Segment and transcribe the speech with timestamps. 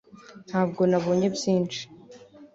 [0.47, 1.81] ntabwo nabonye byinshi